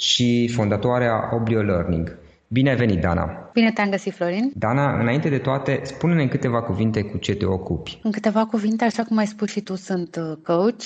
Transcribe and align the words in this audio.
și 0.00 0.50
fondatoarea 0.54 1.34
Oblio 1.34 1.60
Learning. 1.62 2.18
Bine 2.48 2.70
ai 2.70 2.76
venit, 2.76 3.00
Dana! 3.00 3.50
Bine 3.52 3.72
te-am 3.72 3.90
găsit, 3.90 4.14
Florin! 4.14 4.52
Dana, 4.54 5.00
înainte 5.00 5.28
de 5.28 5.38
toate, 5.38 5.80
spune-ne 5.84 6.22
în 6.22 6.28
câteva 6.28 6.62
cuvinte 6.62 7.02
cu 7.02 7.16
ce 7.16 7.34
te 7.34 7.44
ocupi. 7.44 7.98
În 8.02 8.10
câteva 8.10 8.46
cuvinte, 8.46 8.84
așa 8.84 9.04
cum 9.04 9.16
ai 9.16 9.26
spus 9.26 9.50
și 9.50 9.60
tu, 9.60 9.74
sunt 9.74 10.16
uh, 10.16 10.36
coach. 10.42 10.82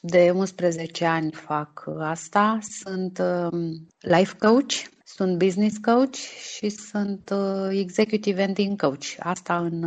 De 0.00 0.30
11 0.34 1.04
ani 1.04 1.32
fac 1.32 1.84
asta. 2.00 2.58
Sunt 2.60 3.18
um, 3.18 3.86
life 3.98 4.34
coach, 4.38 4.72
sunt 5.04 5.38
business 5.38 5.76
coach 5.78 6.14
și 6.56 6.68
sunt 6.68 7.30
uh, 7.32 7.78
executive 7.80 8.42
ending 8.42 8.80
coach. 8.80 9.04
Asta 9.18 9.56
în 9.56 9.84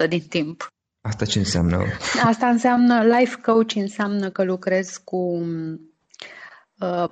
uh, 0.00 0.08
din 0.08 0.22
timp. 0.28 0.66
Asta 1.00 1.24
ce 1.24 1.38
înseamnă? 1.38 1.82
Asta 2.24 2.46
înseamnă 2.46 3.02
life 3.18 3.36
coach, 3.42 3.74
înseamnă 3.74 4.30
că 4.30 4.44
lucrez 4.44 5.00
cu 5.04 5.16
um, 5.16 5.80
Uh, 5.80 5.95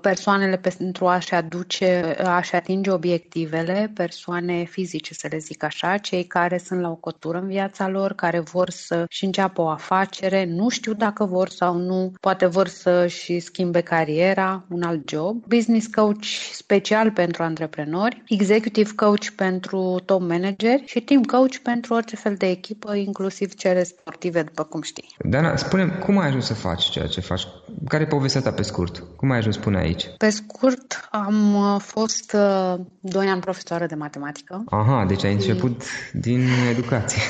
persoanele 0.01 0.57
pentru 0.57 1.07
a-și 1.07 1.35
aduce, 1.35 2.17
a-și 2.25 2.55
atinge 2.55 2.91
obiectivele, 2.91 3.91
persoane 3.95 4.65
fizice, 4.65 5.15
să 5.15 5.27
le 5.31 5.39
zic 5.39 5.63
așa, 5.63 5.97
cei 5.97 6.25
care 6.25 6.59
sunt 6.59 6.81
la 6.81 6.91
o 6.91 6.95
cotură 6.95 7.39
în 7.39 7.47
viața 7.47 7.89
lor, 7.89 8.13
care 8.13 8.41
vor 8.41 8.71
să-și 8.71 9.25
înceapă 9.25 9.61
o 9.61 9.69
afacere, 9.69 10.45
nu 10.45 10.69
știu 10.69 10.93
dacă 10.93 11.25
vor 11.25 11.49
sau 11.49 11.77
nu, 11.77 12.13
poate 12.21 12.47
vor 12.47 12.69
să-și 12.69 13.41
schimbe 13.41 13.81
cariera, 13.81 14.65
un 14.69 14.83
alt 14.83 15.09
job, 15.09 15.45
business 15.47 15.87
coach 15.87 16.25
special 16.53 17.11
pentru 17.11 17.43
antreprenori, 17.43 18.23
executive 18.29 18.91
coach 18.97 19.27
pentru 19.37 20.01
top 20.05 20.21
manageri 20.21 20.83
și 20.87 21.01
team 21.01 21.23
coach 21.23 21.57
pentru 21.63 21.95
orice 21.95 22.17
fel 22.17 22.35
de 22.35 22.47
echipă, 22.47 22.95
inclusiv 22.95 23.55
cele 23.55 23.83
sportive, 23.83 24.43
după 24.43 24.63
cum 24.63 24.83
știi. 24.83 25.17
Dana, 25.19 25.57
spune 25.57 25.87
cum 25.87 26.19
ai 26.19 26.27
ajuns 26.27 26.47
să 26.47 26.55
faci 26.55 26.83
ceea 26.83 27.07
ce 27.07 27.21
faci? 27.21 27.47
Care 27.89 28.03
e 28.03 28.07
povestea 28.07 28.41
ta 28.41 28.51
pe 28.51 28.63
scurt? 28.63 29.05
Cum 29.17 29.31
ai 29.31 29.39
ajuns 29.39 29.54
spune 29.55 29.79
aici? 29.79 30.11
Pe 30.17 30.31
scurt, 30.31 31.09
am 31.11 31.55
uh, 31.55 31.81
fost 31.81 32.33
uh, 32.33 32.75
doi 33.01 33.27
ani 33.27 33.41
profesoară 33.41 33.87
de 33.87 33.95
matematică. 33.95 34.65
Aha, 34.67 35.05
deci 35.05 35.25
ai 35.25 35.33
început 35.33 35.83
din 36.13 36.49
educație. 36.71 37.23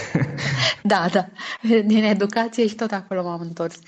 da, 0.92 1.06
da, 1.12 1.26
din 1.84 2.04
educație 2.04 2.66
și 2.66 2.74
tot 2.74 2.92
acolo 2.92 3.22
m-am 3.22 3.40
întors. 3.40 3.78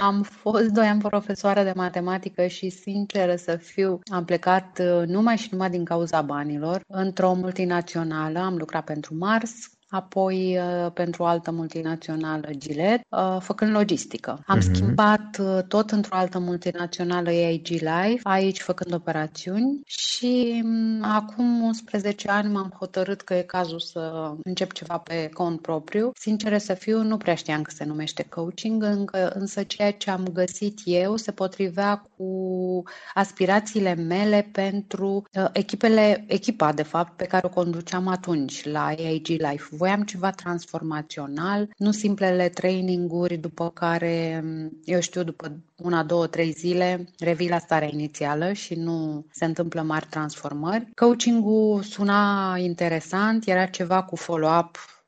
Am 0.00 0.22
fost 0.22 0.68
doi 0.68 0.86
ani 0.86 1.00
profesoară 1.00 1.62
de 1.62 1.72
matematică 1.74 2.46
și, 2.46 2.70
sinceră 2.70 3.36
să 3.36 3.56
fiu, 3.56 4.00
am 4.12 4.24
plecat 4.24 4.78
uh, 4.80 5.06
numai 5.06 5.36
și 5.36 5.48
numai 5.50 5.70
din 5.70 5.84
cauza 5.84 6.22
banilor. 6.22 6.80
Într-o 6.86 7.34
multinațională 7.34 8.38
am 8.38 8.56
lucrat 8.56 8.84
pentru 8.84 9.14
Mars, 9.18 9.52
apoi 9.90 10.58
uh, 10.58 10.92
pentru 10.92 11.22
o 11.22 11.26
altă 11.26 11.50
multinațională 11.50 12.48
Gillette, 12.58 13.06
uh, 13.08 13.36
făcând 13.40 13.72
logistică. 13.72 14.42
Am 14.46 14.58
uh-huh. 14.58 14.72
schimbat 14.72 15.38
uh, 15.40 15.58
tot 15.68 15.90
într-o 15.90 16.16
altă 16.16 16.38
multinațională 16.38 17.28
AIG 17.28 17.66
Life, 17.66 18.20
aici 18.22 18.60
făcând 18.60 18.94
operațiuni 18.94 19.80
și 19.86 20.60
mm, 20.64 21.02
acum 21.02 21.62
11 21.62 22.30
ani 22.30 22.52
m-am 22.52 22.72
hotărât 22.78 23.20
că 23.20 23.34
e 23.34 23.42
cazul 23.42 23.80
să 23.80 24.32
încep 24.42 24.72
ceva 24.72 24.98
pe 24.98 25.28
cont 25.32 25.60
propriu. 25.60 26.10
Sincer 26.14 26.58
să 26.58 26.74
fiu, 26.74 27.02
nu 27.02 27.16
prea 27.16 27.34
știam 27.34 27.62
că 27.62 27.70
se 27.70 27.84
numește 27.84 28.22
coaching, 28.22 28.82
încă, 28.82 29.32
însă 29.34 29.62
ceea 29.62 29.92
ce 29.92 30.10
am 30.10 30.28
găsit 30.32 30.78
eu 30.84 31.16
se 31.16 31.32
potrivea 31.32 32.08
cu 32.16 32.82
aspirațiile 33.14 33.94
mele 33.94 34.48
pentru 34.52 35.22
echipele, 35.52 36.24
echipa 36.26 36.72
de 36.72 36.82
fapt 36.82 37.16
pe 37.16 37.24
care 37.24 37.46
o 37.46 37.54
conduceam 37.54 38.08
atunci 38.08 38.64
la 38.64 38.84
AIG 38.84 39.26
Life 39.26 39.76
voiam 39.80 40.02
ceva 40.02 40.30
transformațional, 40.30 41.68
nu 41.76 41.90
simplele 41.90 42.48
traininguri 42.48 43.36
după 43.36 43.70
care, 43.70 44.44
eu 44.84 45.00
știu, 45.00 45.22
după 45.22 45.52
una, 45.76 46.02
două, 46.04 46.26
trei 46.26 46.50
zile 46.50 47.04
revii 47.18 47.48
la 47.48 47.58
starea 47.58 47.88
inițială 47.92 48.52
și 48.52 48.74
nu 48.74 49.26
se 49.30 49.44
întâmplă 49.44 49.82
mari 49.82 50.06
transformări. 50.10 50.88
Coaching-ul 50.94 51.82
suna 51.82 52.56
interesant, 52.58 53.46
era 53.46 53.66
ceva 53.66 54.02
cu 54.02 54.16
follow-up 54.16 54.99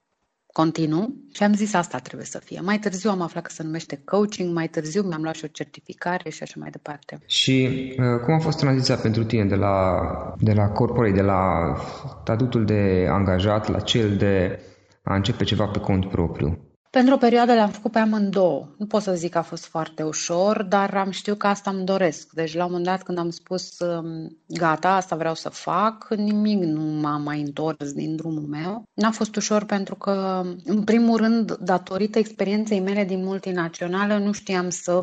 continuu 0.52 1.14
și 1.32 1.42
am 1.42 1.54
zis 1.54 1.74
asta 1.74 1.98
trebuie 1.98 2.26
să 2.26 2.38
fie. 2.38 2.60
Mai 2.60 2.78
târziu 2.78 3.10
am 3.10 3.20
aflat 3.20 3.42
că 3.42 3.50
se 3.52 3.62
numește 3.62 4.00
coaching, 4.04 4.54
mai 4.54 4.68
târziu 4.68 5.02
mi-am 5.02 5.22
luat 5.22 5.34
și 5.34 5.44
o 5.44 5.48
certificare 5.48 6.30
și 6.30 6.42
așa 6.42 6.54
mai 6.58 6.70
departe. 6.70 7.18
Și 7.26 7.68
uh, 7.98 8.20
cum 8.24 8.34
a 8.34 8.38
fost 8.38 8.58
tranziția 8.58 8.96
pentru 8.96 9.24
tine 9.24 9.44
de 9.44 9.54
la, 9.54 9.98
de 10.38 10.52
la 10.52 10.68
corporate, 10.68 11.14
de 11.14 11.22
la 11.22 11.74
statutul 12.22 12.64
de 12.64 13.06
angajat 13.10 13.68
la 13.68 13.80
cel 13.80 14.16
de 14.16 14.60
a 15.02 15.14
începe 15.14 15.44
ceva 15.44 15.66
pe 15.66 15.78
cont 15.78 16.08
propriu? 16.08 16.71
Pentru 16.98 17.14
o 17.14 17.16
perioadă 17.16 17.52
le-am 17.52 17.70
făcut 17.70 17.92
pe 17.92 17.98
amândouă. 17.98 18.68
Nu 18.78 18.86
pot 18.86 19.02
să 19.02 19.14
zic 19.14 19.30
că 19.30 19.38
a 19.38 19.42
fost 19.42 19.64
foarte 19.64 20.02
ușor, 20.02 20.62
dar 20.62 20.94
am 20.94 21.10
știut 21.10 21.38
că 21.38 21.46
asta 21.46 21.70
îmi 21.70 21.84
doresc. 21.84 22.32
Deci 22.32 22.54
la 22.54 22.64
un 22.64 22.70
moment 22.70 22.88
dat 22.88 23.02
când 23.02 23.18
am 23.18 23.30
spus 23.30 23.78
um, 23.78 24.38
gata, 24.46 24.94
asta 24.94 25.16
vreau 25.16 25.34
să 25.34 25.48
fac, 25.48 26.14
nimic 26.16 26.62
nu 26.62 26.80
m-a 26.80 27.16
mai 27.16 27.40
întors 27.40 27.92
din 27.92 28.16
drumul 28.16 28.42
meu. 28.42 28.82
N-a 28.94 29.10
fost 29.10 29.36
ușor 29.36 29.64
pentru 29.64 29.94
că, 29.94 30.42
în 30.64 30.84
primul 30.84 31.16
rând, 31.16 31.56
datorită 31.56 32.18
experienței 32.18 32.80
mele 32.80 33.04
din 33.04 33.24
multinațională, 33.24 34.18
nu 34.18 34.32
știam 34.32 34.70
să 34.70 35.02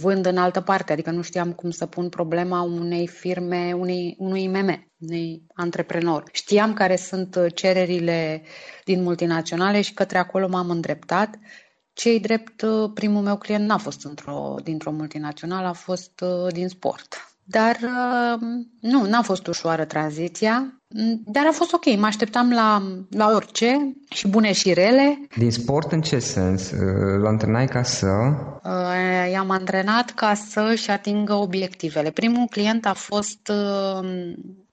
vând 0.00 0.26
în 0.26 0.36
altă 0.36 0.60
parte, 0.60 0.92
adică 0.92 1.10
nu 1.10 1.22
știam 1.22 1.52
cum 1.52 1.70
să 1.70 1.86
pun 1.86 2.08
problema 2.08 2.62
unei 2.62 3.06
firme, 3.06 3.72
unei, 3.78 4.16
unui 4.18 4.42
IMM 4.42 4.86
unui 4.98 5.42
antreprenor. 5.54 6.22
Știam 6.32 6.72
care 6.72 6.96
sunt 6.96 7.38
cererile 7.54 8.42
din 8.84 9.02
multinaționale 9.02 9.80
și 9.80 9.94
către 9.94 10.18
acolo 10.18 10.48
m-am 10.48 10.70
îndreptat. 10.70 11.38
Cei 11.92 12.20
drept, 12.20 12.64
primul 12.94 13.22
meu 13.22 13.36
client 13.36 13.66
n-a 13.66 13.78
fost 13.78 14.04
într-o, 14.04 14.54
dintr-o 14.62 14.90
multinațională, 14.90 15.66
a 15.66 15.72
fost 15.72 16.20
uh, 16.20 16.52
din 16.52 16.68
sport. 16.68 17.30
Dar 17.48 17.76
uh, 17.82 18.40
nu, 18.80 19.06
n-a 19.06 19.22
fost 19.22 19.46
ușoară 19.46 19.84
tranziția, 19.84 20.80
dar 21.24 21.46
a 21.46 21.52
fost 21.52 21.72
ok. 21.72 21.96
Mă 21.96 22.06
așteptam 22.06 22.52
la, 22.52 22.82
la 23.10 23.30
orice 23.34 23.96
și 24.10 24.28
bune 24.28 24.52
și 24.52 24.72
rele. 24.72 25.18
Din 25.36 25.50
sport 25.50 25.92
în 25.92 26.00
ce 26.00 26.18
sens? 26.18 26.70
Uh, 26.70 27.20
l 27.20 27.26
antrenai 27.26 27.66
ca 27.66 27.82
să? 27.82 28.08
I-am 29.30 29.50
antrenat 29.50 30.10
ca 30.10 30.34
să-și 30.34 30.90
atingă 30.90 31.34
obiectivele. 31.34 32.10
Primul 32.10 32.46
client 32.46 32.86
a 32.86 32.92
fost 32.92 33.50
Mm, 34.02 34.65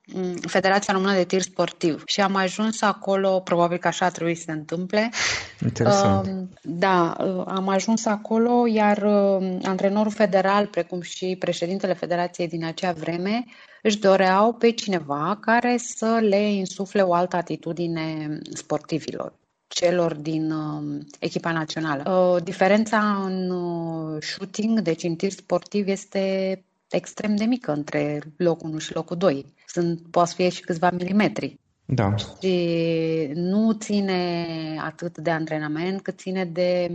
Federația 0.48 0.94
Română 0.94 1.14
de 1.14 1.24
Tir 1.24 1.42
Sportiv 1.42 2.04
și 2.06 2.22
am 2.22 2.36
ajuns 2.36 2.82
acolo, 2.82 3.40
probabil 3.40 3.78
că 3.78 3.88
așa 3.88 4.10
trebuie 4.10 4.36
să 4.36 4.44
se 4.46 4.52
întâmple. 4.52 5.10
Interesant. 5.62 6.28
Uh, 6.28 6.48
da, 6.62 7.16
uh, 7.20 7.44
am 7.48 7.68
ajuns 7.68 8.06
acolo, 8.06 8.68
iar 8.68 8.98
uh, 8.98 9.58
antrenorul 9.64 10.12
federal, 10.12 10.68
precum 10.68 11.02
și 11.02 11.36
președintele 11.40 11.94
Federației 11.94 12.48
din 12.48 12.66
acea 12.66 12.92
vreme, 12.92 13.46
își 13.82 14.00
doreau 14.00 14.54
pe 14.54 14.72
cineva 14.72 15.38
care 15.42 15.78
să 15.78 16.20
le 16.22 16.52
insufle 16.52 17.02
o 17.02 17.14
altă 17.14 17.36
atitudine 17.36 18.40
sportivilor 18.54 19.34
celor 19.74 20.16
din 20.16 20.52
uh, 20.52 21.02
echipa 21.20 21.52
națională. 21.52 22.12
Uh, 22.12 22.44
diferența 22.44 23.22
în 23.24 23.50
uh, 23.50 24.22
shooting, 24.22 24.80
deci 24.80 25.04
în 25.04 25.16
tir 25.16 25.32
sportiv, 25.32 25.88
este 25.88 26.64
extrem 26.90 27.36
de 27.36 27.44
mică 27.44 27.72
între 27.72 28.22
locul 28.38 28.70
1 28.70 28.78
și 28.78 28.94
locul 28.94 29.18
2. 29.18 29.46
Sunt, 29.74 30.02
poate 30.12 30.34
fi 30.36 30.50
și 30.50 30.62
câțiva 30.62 30.90
milimetri. 30.90 31.60
Da. 31.86 32.16
Și 32.16 33.32
nu 33.34 33.72
ține 33.72 34.46
atât 34.84 35.18
de 35.18 35.30
antrenament, 35.30 36.02
cât 36.02 36.20
ține 36.20 36.46
de, 36.46 36.92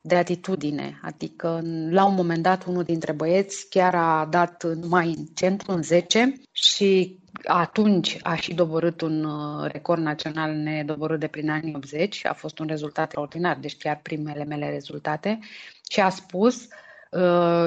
de 0.00 0.14
atitudine. 0.14 1.00
Adică, 1.02 1.60
la 1.90 2.04
un 2.04 2.14
moment 2.14 2.42
dat, 2.42 2.64
unul 2.64 2.82
dintre 2.82 3.12
băieți 3.12 3.68
chiar 3.68 3.94
a 3.94 4.26
dat 4.30 4.86
mai 4.88 5.14
în 5.18 5.24
centru, 5.34 5.72
în 5.72 5.82
10, 5.82 6.32
și 6.52 7.18
atunci 7.44 8.18
a 8.22 8.34
și 8.34 8.54
doborât 8.54 9.00
un 9.00 9.24
uh, 9.24 9.70
record 9.72 10.02
național 10.02 10.52
nedoborât 10.52 11.20
de 11.20 11.26
prin 11.26 11.50
anii 11.50 11.74
80. 11.76 12.26
A 12.26 12.32
fost 12.32 12.58
un 12.58 12.66
rezultat 12.66 13.04
extraordinar, 13.04 13.58
deci 13.60 13.76
chiar 13.76 14.00
primele 14.02 14.44
mele 14.44 14.70
rezultate. 14.70 15.38
Și 15.90 16.00
a 16.00 16.08
spus 16.08 16.62
Uh, 16.62 16.91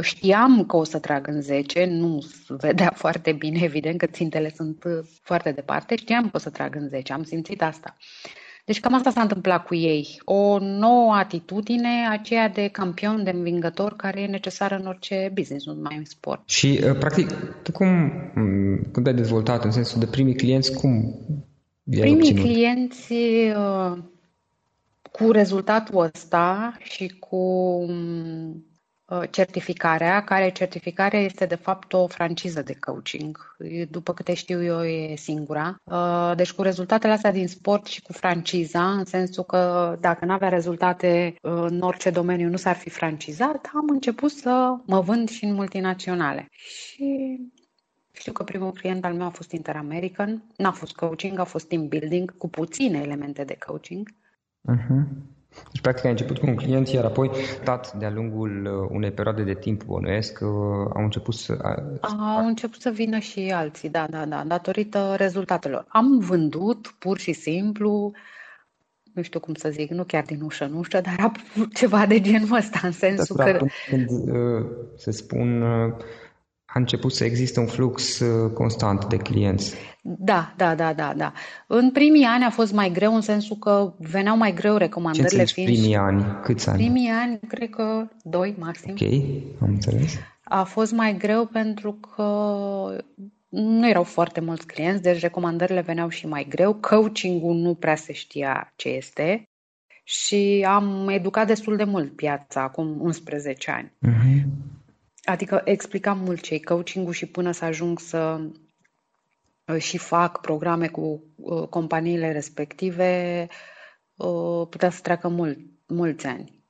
știam 0.01 0.65
că 0.65 0.75
o 0.75 0.83
să 0.83 0.99
trag 0.99 1.27
în 1.27 1.41
10, 1.41 1.85
nu 1.85 2.23
vedea 2.47 2.93
foarte 3.03 3.31
bine, 3.31 3.59
evident 3.63 3.97
că 3.97 4.05
țintele 4.05 4.51
sunt 4.55 4.83
uh, 4.83 5.07
foarte 5.21 5.51
departe, 5.51 5.95
știam 5.95 6.23
că 6.23 6.31
o 6.33 6.37
să 6.37 6.49
trag 6.49 6.75
în 6.75 6.87
10, 6.87 7.13
am 7.13 7.23
simțit 7.23 7.61
asta. 7.61 7.97
Deci 8.65 8.79
cam 8.79 8.93
asta 8.93 9.09
s-a 9.09 9.21
întâmplat 9.21 9.65
cu 9.65 9.75
ei. 9.75 10.21
O 10.23 10.59
nouă 10.59 11.13
atitudine, 11.13 12.07
aceea 12.09 12.49
de 12.49 12.67
campion, 12.67 13.23
de 13.23 13.29
învingător, 13.29 13.95
care 13.95 14.21
e 14.21 14.27
necesară 14.27 14.75
în 14.75 14.85
orice 14.85 15.31
business, 15.33 15.65
nu 15.65 15.73
numai 15.73 15.97
în 15.97 16.05
sport. 16.05 16.49
Și, 16.49 16.79
uh, 16.83 16.97
practic, 16.97 17.33
tu 17.63 17.71
cum, 17.71 17.87
mm, 18.35 18.77
cum 18.91 19.03
te-ai 19.03 19.15
dezvoltat 19.15 19.63
în 19.63 19.71
sensul 19.71 19.99
de 19.99 20.05
primii 20.05 20.35
clienți, 20.35 20.73
cum 20.73 21.19
Primii 21.89 22.13
obținut? 22.13 22.43
clienți 22.43 23.13
cu 25.11 25.31
rezultatul 25.31 25.99
ăsta 25.99 26.77
și 26.79 27.07
cu 27.07 27.37
mm, 27.87 28.65
Uh, 28.65 28.74
certificarea, 29.29 30.23
care 30.23 30.51
certificarea 30.51 31.19
este 31.19 31.45
de 31.45 31.55
fapt 31.55 31.93
o 31.93 32.07
franciză 32.07 32.61
de 32.61 32.75
coaching. 32.79 33.55
După 33.89 34.13
câte 34.13 34.33
știu 34.33 34.63
eu, 34.63 34.83
e 34.83 35.15
singura. 35.15 35.75
Uh, 35.83 36.31
deci 36.35 36.51
cu 36.51 36.61
rezultatele 36.61 37.13
astea 37.13 37.31
din 37.31 37.47
sport 37.47 37.85
și 37.85 38.01
cu 38.01 38.13
franciza, 38.13 38.91
în 38.91 39.05
sensul 39.05 39.43
că 39.43 39.95
dacă 39.99 40.25
nu 40.25 40.31
avea 40.31 40.49
rezultate 40.49 41.35
uh, 41.41 41.51
în 41.53 41.81
orice 41.81 42.09
domeniu, 42.09 42.49
nu 42.49 42.57
s-ar 42.57 42.75
fi 42.75 42.89
francizat, 42.89 43.71
am 43.73 43.85
început 43.89 44.31
să 44.31 44.75
mă 44.85 45.01
vând 45.01 45.29
și 45.29 45.43
în 45.45 45.53
multinaționale. 45.53 46.47
Și 46.51 47.39
știu 48.11 48.31
că 48.31 48.43
primul 48.43 48.71
client 48.71 49.05
al 49.05 49.13
meu 49.13 49.25
a 49.25 49.29
fost 49.29 49.51
Interamerican, 49.51 50.43
n-a 50.57 50.71
fost 50.71 50.95
coaching, 50.95 51.39
a 51.39 51.43
fost 51.43 51.67
team 51.67 51.87
building, 51.87 52.37
cu 52.37 52.49
puține 52.49 52.99
elemente 52.99 53.43
de 53.43 53.57
coaching. 53.65 54.09
Uh-huh. 54.71 55.34
Deci, 55.71 55.81
practic, 55.81 56.05
ai 56.05 56.11
început 56.11 56.37
cu 56.37 56.45
un 56.45 56.55
client, 56.55 56.87
iar 56.87 57.05
apoi, 57.05 57.29
dat 57.63 57.93
de-a 57.93 58.11
lungul 58.11 58.65
uh, 58.65 58.89
unei 58.91 59.11
perioade 59.11 59.43
de 59.43 59.53
timp 59.53 59.83
bănuiesc, 59.83 60.39
uh, 60.41 60.47
au 60.93 61.03
început 61.03 61.33
să... 61.33 61.57
Au 62.01 62.47
început 62.47 62.81
să 62.81 62.89
vină 62.89 63.19
și 63.19 63.51
alții, 63.55 63.89
da, 63.89 64.07
da, 64.09 64.25
da, 64.25 64.43
datorită 64.47 65.13
rezultatelor. 65.17 65.85
Am 65.87 66.19
vândut, 66.19 66.95
pur 66.99 67.17
și 67.17 67.33
simplu, 67.33 68.11
nu 69.13 69.21
știu 69.21 69.39
cum 69.39 69.53
să 69.53 69.69
zic, 69.69 69.89
nu 69.89 70.03
chiar 70.03 70.23
din 70.23 70.41
ușă 70.41 70.65
în 70.65 70.73
ușă, 70.73 71.01
dar 71.01 71.31
ceva 71.73 72.05
de 72.05 72.19
genul 72.19 72.57
ăsta, 72.57 72.79
în 72.83 72.91
sensul 72.91 73.35
da, 73.35 73.43
că... 73.43 73.65
Când 73.89 74.09
uh, 74.09 74.65
se 74.95 75.11
spun 75.11 75.63
a 76.75 76.79
început 76.79 77.13
să 77.13 77.23
existe 77.23 77.59
un 77.59 77.65
flux 77.65 78.19
uh, 78.19 78.51
constant 78.53 79.05
de 79.05 79.17
clienți. 79.17 79.75
Da, 80.01 80.53
da, 80.57 80.75
da, 80.75 80.93
da, 80.93 81.13
da. 81.17 81.33
În 81.67 81.91
primii 81.91 82.23
ani 82.23 82.43
a 82.43 82.49
fost 82.49 82.73
mai 82.73 82.91
greu 82.91 83.15
în 83.15 83.21
sensul 83.21 83.55
că 83.55 83.93
veneau 83.97 84.37
mai 84.37 84.53
greu 84.53 84.75
recomandările 84.75 85.43
Ce 85.43 85.53
fiind... 85.53 85.69
primii 85.69 85.95
ani? 85.95 86.25
Câți 86.43 86.69
ani? 86.69 86.77
Primii 86.77 87.09
ani, 87.09 87.39
cred 87.47 87.69
că 87.69 88.07
doi 88.23 88.55
maxim. 88.59 88.91
Ok, 88.91 89.11
am 89.61 89.67
înțeles. 89.67 90.13
A 90.43 90.63
fost 90.63 90.91
mai 90.91 91.17
greu 91.17 91.45
pentru 91.45 91.91
că 91.93 92.23
nu 93.49 93.89
erau 93.89 94.03
foarte 94.03 94.39
mulți 94.39 94.67
clienți, 94.67 95.01
deci 95.01 95.21
recomandările 95.21 95.81
veneau 95.81 96.09
și 96.09 96.27
mai 96.27 96.45
greu. 96.49 96.73
Coaching-ul 96.73 97.55
nu 97.55 97.73
prea 97.73 97.95
se 97.95 98.13
știa 98.13 98.73
ce 98.75 98.89
este 98.89 99.43
și 100.03 100.65
am 100.67 101.07
educat 101.09 101.47
destul 101.47 101.75
de 101.75 101.83
mult 101.83 102.15
piața, 102.15 102.61
acum 102.61 103.01
11 103.01 103.71
ani. 103.71 103.91
Uh-huh. 104.07 104.73
Adică 105.25 105.61
explicam 105.63 106.19
mult 106.19 106.41
ce 106.41 106.59
coaching-ul 106.59 107.13
și 107.13 107.25
până 107.25 107.51
să 107.51 107.65
ajung 107.65 107.99
să 107.99 108.39
uh, 109.67 109.77
și 109.77 109.97
fac 109.97 110.41
programe 110.41 110.87
cu 110.87 111.23
uh, 111.35 111.67
companiile 111.67 112.31
respective, 112.31 113.47
uh, 114.15 114.67
putea 114.69 114.89
să 114.89 115.01
treacă 115.01 115.27
mult, 115.27 115.57
mulți 115.87 116.25
ani. 116.25 116.63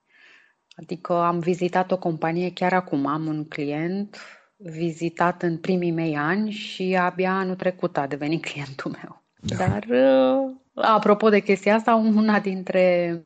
Adică 0.75 1.13
am 1.13 1.39
vizitat 1.39 1.91
o 1.91 1.97
companie 1.97 2.51
chiar 2.53 2.73
acum, 2.73 3.05
am 3.05 3.25
un 3.25 3.45
client 3.47 4.17
vizitat 4.57 5.43
în 5.43 5.57
primii 5.57 5.91
mei 5.91 6.15
ani 6.15 6.51
și 6.51 6.97
abia 6.99 7.31
anul 7.31 7.55
trecut 7.55 7.97
a 7.97 8.07
devenit 8.07 8.45
clientul 8.51 8.95
meu. 9.01 9.23
Da. 9.39 9.55
Dar, 9.55 9.87
apropo 10.73 11.29
de 11.29 11.39
chestia 11.39 11.75
asta, 11.75 11.95
una 11.95 12.39
dintre 12.39 13.21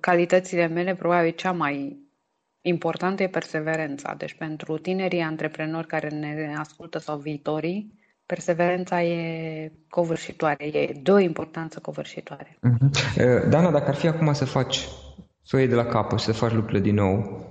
calitățile 0.00 0.66
mele, 0.66 0.94
probabil 0.94 1.30
cea 1.30 1.52
mai 1.52 1.99
Importantă 2.62 3.22
e 3.22 3.28
perseverența. 3.28 4.14
Deci 4.14 4.34
pentru 4.34 4.78
tinerii 4.78 5.20
antreprenori 5.20 5.86
care 5.86 6.08
ne 6.08 6.54
ascultă 6.58 6.98
sau 6.98 7.18
viitorii, 7.18 7.98
perseverența 8.26 9.02
e 9.02 9.72
covârșitoare, 9.88 10.64
e 10.64 10.98
de 11.02 11.10
o 11.10 11.18
importanță 11.18 11.78
covârșitoare. 11.80 12.58
Uh-huh. 12.58 13.48
Dana, 13.48 13.70
dacă 13.70 13.88
ar 13.88 13.94
fi 13.94 14.06
acum 14.06 14.32
să 14.32 14.44
faci, 14.44 14.88
să 15.42 15.56
o 15.56 15.58
iei 15.58 15.68
de 15.68 15.74
la 15.74 15.86
capăt 15.86 16.18
și 16.18 16.24
să 16.24 16.32
faci 16.32 16.52
lucrurile 16.52 16.80
din 16.80 16.94
nou, 16.94 17.48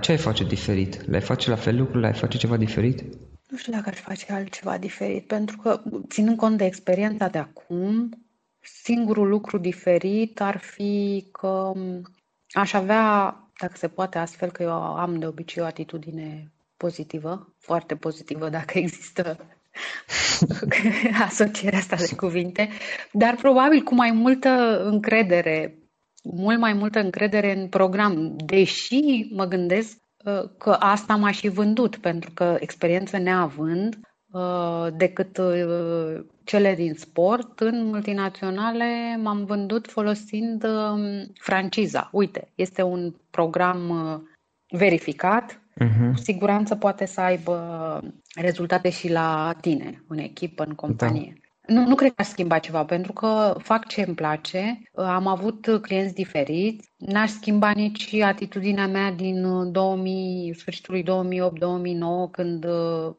ce 0.00 0.10
ai 0.10 0.18
face 0.18 0.44
diferit? 0.44 1.08
Le-ai 1.08 1.22
face 1.22 1.50
la 1.50 1.56
fel 1.56 1.76
lucrurile? 1.76 2.06
Ai 2.06 2.12
face 2.12 2.38
ceva 2.38 2.56
diferit? 2.56 3.02
Nu 3.48 3.56
știu 3.56 3.72
dacă 3.72 3.88
aș 3.88 3.98
face 3.98 4.32
altceva 4.32 4.78
diferit, 4.78 5.26
pentru 5.26 5.56
că, 5.56 5.82
ținând 6.08 6.36
cont 6.36 6.58
de 6.58 6.64
experiența 6.64 7.28
de 7.28 7.38
acum, 7.38 8.08
singurul 8.60 9.28
lucru 9.28 9.58
diferit 9.58 10.40
ar 10.40 10.58
fi 10.58 11.24
că 11.32 11.72
aș 12.50 12.72
avea 12.72 13.36
dacă 13.60 13.72
se 13.76 13.88
poate 13.88 14.18
astfel, 14.18 14.50
că 14.50 14.62
eu 14.62 14.70
am 14.72 15.18
de 15.18 15.26
obicei 15.26 15.62
o 15.62 15.66
atitudine 15.66 16.52
pozitivă, 16.76 17.54
foarte 17.58 17.96
pozitivă, 17.96 18.48
dacă 18.48 18.78
există 18.78 19.36
asocierea 21.28 21.78
asta 21.78 21.96
de 21.96 22.14
cuvinte, 22.16 22.68
dar 23.12 23.34
probabil 23.34 23.82
cu 23.82 23.94
mai 23.94 24.10
multă 24.10 24.82
încredere, 24.84 25.78
mult 26.22 26.58
mai 26.58 26.72
multă 26.72 26.98
încredere 26.98 27.60
în 27.60 27.68
program, 27.68 28.36
deși 28.36 29.28
mă 29.30 29.44
gândesc 29.44 29.96
uh, 30.24 30.50
că 30.58 30.70
asta 30.70 31.16
m-a 31.16 31.30
și 31.30 31.48
vândut, 31.48 31.96
pentru 31.96 32.30
că 32.34 32.56
experiență 32.60 33.18
neavând, 33.18 33.94
Uh, 33.94 34.11
decât 34.96 35.38
uh, 35.38 36.24
cele 36.44 36.74
din 36.74 36.94
sport. 36.94 37.60
În 37.60 37.84
multinaționale 37.84 39.18
m-am 39.22 39.44
vândut 39.44 39.90
folosind 39.90 40.64
um, 40.64 41.32
franciza. 41.40 42.08
Uite, 42.12 42.48
este 42.54 42.82
un 42.82 43.14
program 43.30 43.88
uh, 43.88 44.20
verificat, 44.78 45.60
uh-huh. 45.80 46.12
cu 46.12 46.18
siguranță 46.18 46.76
poate 46.76 47.06
să 47.06 47.20
aibă 47.20 48.00
rezultate 48.34 48.90
și 48.90 49.10
la 49.10 49.54
tine, 49.60 50.04
în 50.08 50.18
echipă, 50.18 50.64
în 50.64 50.74
companie. 50.74 51.32
Da. 51.34 51.74
Nu, 51.74 51.86
nu 51.86 51.94
cred 51.94 52.14
că 52.14 52.20
aș 52.22 52.26
schimba 52.26 52.58
ceva, 52.58 52.84
pentru 52.84 53.12
că 53.12 53.54
fac 53.58 53.86
ce 53.86 54.04
îmi 54.06 54.14
place, 54.14 54.82
am 54.94 55.26
avut 55.26 55.78
clienți 55.82 56.14
diferiți, 56.14 56.92
n-aș 56.96 57.30
schimba 57.30 57.70
nici 57.70 58.14
atitudinea 58.14 58.86
mea 58.86 59.12
din 59.12 59.72
2000, 59.72 60.54
sfârșitul 60.54 61.02
2008-2009, 61.02 62.30
când 62.30 62.64
uh, 62.64 63.14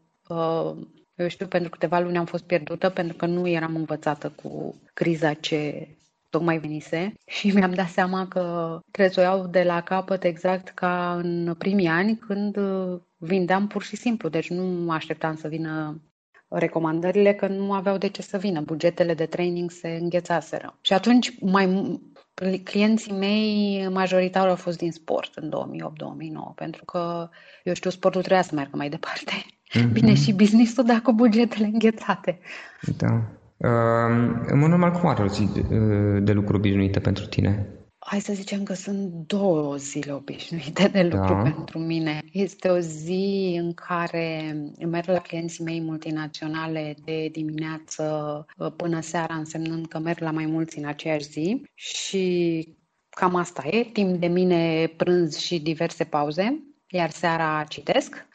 eu 1.16 1.28
știu, 1.28 1.48
pentru 1.48 1.70
câteva 1.70 2.00
luni 2.00 2.18
am 2.18 2.26
fost 2.26 2.44
pierdută 2.44 2.90
pentru 2.90 3.18
că 3.18 3.26
nu 3.26 3.48
eram 3.48 3.76
învățată 3.76 4.30
cu 4.30 4.82
criza 4.94 5.34
ce 5.34 5.88
tocmai 6.30 6.58
venise 6.58 7.14
și 7.38 7.48
mi-am 7.48 7.74
dat 7.74 7.90
seama 7.90 8.28
că 8.28 8.80
trebuie 8.92 9.14
să 9.14 9.20
o 9.20 9.24
iau 9.24 9.48
de 9.48 9.64
la 9.64 9.82
capăt 9.82 10.24
exact 10.24 10.70
ca 10.70 11.16
în 11.16 11.54
primii 11.58 11.88
ani 11.88 12.18
când 12.18 12.58
vindeam 13.18 13.68
pur 13.68 13.84
și 13.84 13.96
simplu. 13.96 14.30
Deci 14.30 14.50
nu 14.50 14.64
mă 14.64 14.94
așteptam 14.94 15.36
să 15.36 15.48
vină 15.48 16.02
recomandările 16.48 17.34
că 17.34 17.48
nu 17.48 17.74
aveau 17.74 17.98
de 17.98 18.08
ce 18.08 18.22
să 18.22 18.38
vină. 18.38 18.62
Bugetele 18.62 19.14
de 19.14 19.26
training 19.26 19.72
se 19.72 19.88
înghețaseră. 19.88 20.78
Și 20.82 20.94
atunci 20.94 21.40
mai 21.40 22.00
clienții 22.64 23.12
mei 23.12 23.88
majoritar 23.92 24.48
au 24.48 24.56
fost 24.56 24.78
din 24.78 24.92
sport 24.92 25.36
în 25.36 25.52
2008-2009 26.52 26.56
pentru 26.56 26.86
că, 26.86 27.30
eu 27.64 27.74
știu, 27.74 27.90
sportul 27.90 28.22
trebuia 28.22 28.42
să 28.42 28.56
meargă 28.56 28.78
mai 28.78 28.90
departe. 28.90 29.32
Mm-hmm. 29.74 29.92
Bine, 29.92 30.14
și 30.14 30.34
business-ul, 30.34 30.84
dar 30.86 31.02
cu 31.02 31.14
bugetele 31.14 31.66
înghețate. 31.66 32.40
Da. 32.98 33.22
Uh, 33.58 34.36
în 34.46 34.60
mod 34.60 34.70
normal, 34.70 34.92
cum 34.92 35.10
arată 35.10 35.22
o 35.22 35.28
zi 35.28 35.50
de, 35.54 35.62
de 36.20 36.32
lucru 36.32 36.56
obișnuită 36.56 37.00
pentru 37.00 37.26
tine? 37.26 37.68
Hai 38.06 38.20
să 38.20 38.34
zicem 38.34 38.64
că 38.64 38.74
sunt 38.74 39.10
două 39.28 39.76
zile 39.76 40.12
obișnuite 40.12 40.88
de 40.88 41.04
lucru 41.04 41.34
da. 41.34 41.42
pentru 41.42 41.80
mine. 41.80 42.22
Este 42.32 42.70
o 42.70 42.80
zi 42.80 43.58
în 43.62 43.74
care 43.74 44.56
merg 44.86 45.08
la 45.08 45.20
clienții 45.20 45.64
mei 45.64 45.82
multinaționale 45.82 46.96
de 47.06 47.30
dimineață 47.32 48.46
uh, 48.58 48.72
până 48.76 49.02
seara, 49.02 49.34
însemnând 49.34 49.88
că 49.88 50.00
merg 50.00 50.20
la 50.20 50.32
mai 50.32 50.46
mulți 50.46 50.78
în 50.78 50.86
aceeași 50.86 51.30
zi 51.30 51.62
și 51.74 52.68
cam 53.10 53.36
asta 53.36 53.64
e, 53.68 53.84
timp 53.84 54.20
de 54.20 54.28
mine 54.28 54.94
prânz 54.98 55.38
și 55.38 55.60
diverse 55.60 56.04
pauze, 56.04 56.64
iar 56.88 57.10
seara 57.10 57.64
citesc 57.68 58.16
Uh, 58.16 58.33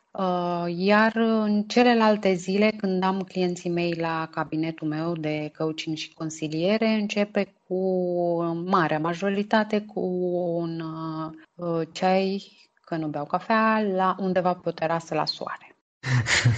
iar 0.67 1.17
în 1.17 1.63
celelalte 1.63 2.35
zile, 2.35 2.71
când 2.77 3.03
am 3.03 3.21
clienții 3.23 3.71
mei 3.71 3.95
la 3.95 4.29
cabinetul 4.31 4.89
meu 4.89 5.17
de 5.17 5.53
coaching 5.59 5.97
și 5.97 6.15
consiliere, 6.15 6.87
începe 6.89 7.55
cu 7.67 8.43
marea 8.65 8.99
majoritate 8.99 9.81
cu 9.81 10.01
un 10.57 10.81
uh, 11.55 11.87
ceai, 11.93 12.43
că 12.85 12.97
nu 12.97 13.07
beau 13.07 13.25
cafea, 13.25 13.81
la 13.81 14.17
undeva 14.19 14.55
pe 14.55 14.69
o 14.69 14.73
terasă 14.73 15.15
la 15.15 15.25
soare. 15.25 15.77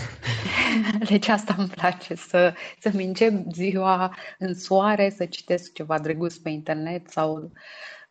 Deci 1.11 1.29
asta 1.29 1.55
îmi 1.59 1.69
place, 1.69 2.15
să, 2.15 2.55
să-mi 2.79 3.05
încep 3.05 3.53
ziua 3.53 4.17
în 4.39 4.55
soare, 4.55 5.11
să 5.11 5.25
citesc 5.25 5.73
ceva 5.73 5.99
drăguț 5.99 6.37
pe 6.37 6.49
internet 6.49 7.11
sau 7.11 7.51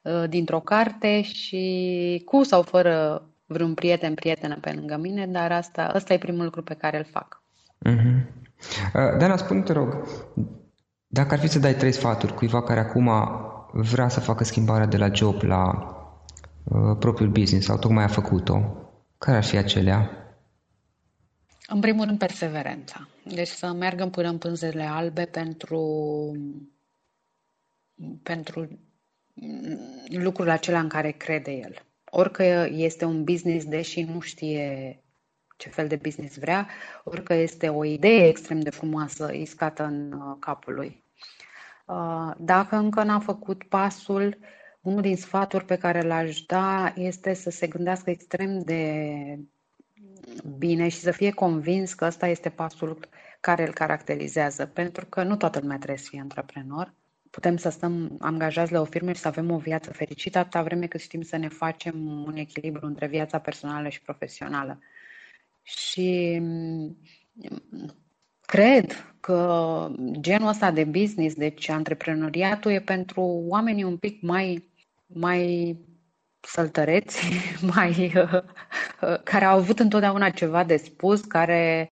uh, 0.02 0.24
dintr-o 0.30 0.60
carte 0.60 1.22
și 1.22 2.22
cu 2.26 2.44
sau 2.44 2.62
fără 2.62 3.24
vreun 3.50 3.74
prieten, 3.74 4.14
prietenă 4.14 4.58
pe 4.62 4.72
lângă 4.72 4.98
mine, 4.98 5.28
dar 5.28 5.52
asta, 5.52 5.92
ăsta 5.96 6.14
e 6.14 6.18
primul 6.18 6.44
lucru 6.44 6.64
pe 6.64 6.74
care 6.74 6.98
îl 6.98 7.04
fac. 7.04 7.44
Uh-huh. 7.86 8.38
Dana, 8.94 9.38
spune 9.38 9.62
te 9.62 9.74
rog, 9.74 10.08
dacă 11.08 11.34
ar 11.34 11.40
fi 11.40 11.48
să 11.48 11.60
dai 11.60 11.74
trei 11.74 11.92
sfaturi 11.92 12.34
cuiva 12.34 12.64
care 12.64 12.80
acum 12.80 13.12
vrea 13.72 14.08
să 14.08 14.20
facă 14.20 14.44
schimbarea 14.44 14.86
de 14.86 14.98
la 14.98 15.14
job 15.14 15.42
la 15.42 15.72
uh, 16.64 16.98
propriul 17.00 17.30
business 17.30 17.66
sau 17.66 17.78
tocmai 17.78 18.04
a 18.04 18.08
făcut-o, 18.08 18.88
care 19.18 19.38
ar 19.38 19.44
fi 19.44 19.58
acelea? 19.58 20.10
În 21.68 21.80
primul 21.80 22.06
rând, 22.06 22.18
perseverența. 22.18 23.08
Deci 23.24 23.48
să 23.48 23.74
meargă 23.74 24.06
până 24.06 24.30
în 24.30 24.38
pânzele 24.38 24.84
albe 24.84 25.26
pentru, 25.26 25.82
pentru 28.24 28.80
lucrul 30.08 30.50
acela 30.50 30.80
în 30.80 30.88
care 30.88 31.12
crede 31.12 31.52
el 31.52 31.84
orică 32.10 32.68
este 32.72 33.06
un 33.06 33.24
business, 33.24 33.66
deși 33.66 34.02
nu 34.02 34.20
știe 34.20 35.00
ce 35.58 35.70
fel 35.70 35.88
de 35.88 35.96
business 35.96 36.38
vrea, 36.38 36.68
orică 37.04 37.34
este 37.34 37.70
o 37.70 37.86
idee 37.86 38.28
extrem 38.28 38.60
de 38.60 38.70
frumoasă 38.70 39.32
iscată 39.34 39.84
în 39.84 40.12
uh, 40.12 40.36
capul 40.40 40.74
lui. 40.74 41.04
Uh, 41.86 42.32
dacă 42.38 42.76
încă 42.76 43.04
n-a 43.04 43.20
făcut 43.20 43.64
pasul, 43.64 44.38
unul 44.82 45.02
din 45.02 45.16
sfaturi 45.16 45.66
pe 45.66 45.78
care 45.78 46.02
l-aș 46.02 46.42
da 46.42 46.94
este 46.96 47.34
să 47.34 47.50
se 47.50 47.68
gândească 47.68 48.10
extrem 48.10 48.60
de 48.60 49.04
bine 50.58 50.88
și 50.88 51.00
să 51.00 51.12
fie 51.12 51.32
convins 51.32 51.94
că 51.94 52.06
ăsta 52.06 52.28
este 52.28 52.50
pasul 52.50 53.00
care 53.40 53.68
îl 53.68 53.74
caracterizează, 53.74 54.66
pentru 54.66 55.06
că 55.06 55.24
nu 55.24 55.36
toată 55.36 55.60
lumea 55.60 55.78
trebuie 55.78 55.98
să 55.98 56.08
fie 56.10 56.20
antreprenor 56.20 56.94
putem 57.30 57.58
să 57.58 57.70
stăm 57.70 58.18
angajați 58.20 58.72
la 58.72 58.80
o 58.82 58.86
firmă 58.86 59.12
și 59.12 59.20
să 59.20 59.28
avem 59.28 59.52
o 59.52 59.58
viață 59.58 59.94
fericită 59.94 60.38
atâta 60.38 60.64
vreme 60.64 60.88
cât 60.88 61.00
știm 61.02 61.22
să 61.22 61.38
ne 61.38 61.48
facem 61.48 62.24
un 62.26 62.36
echilibru 62.36 62.86
între 62.86 63.08
viața 63.08 63.40
personală 63.40 63.90
și 63.90 64.02
profesională. 64.02 64.80
Și 65.64 66.38
mm, 66.42 66.98
cred 68.42 69.14
că 69.20 69.88
genul 70.12 70.48
ăsta 70.48 70.72
de 70.72 70.84
business, 70.84 71.36
deci 71.36 71.70
antreprenoriatul, 71.70 72.72
e 72.72 72.80
pentru 72.80 73.22
oamenii 73.48 73.84
un 73.84 73.98
pic 73.98 74.22
mai, 74.22 74.70
mai 75.06 75.78
săltăreți, 76.40 77.30
mai, 77.76 78.14
care 79.32 79.46
au 79.46 79.58
avut 79.58 79.80
întotdeauna 79.80 80.30
ceva 80.30 80.64
de 80.64 80.78
spus, 80.78 81.22
care 81.22 81.88